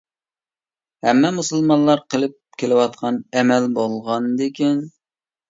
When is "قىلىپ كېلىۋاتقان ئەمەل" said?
2.13-3.71